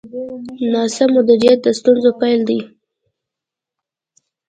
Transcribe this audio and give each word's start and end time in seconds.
ناسم 0.73 1.07
مدیریت 1.15 1.59
د 1.63 1.67
ستونزو 1.79 2.11
پیل 2.19 2.39
دی. 2.49 2.59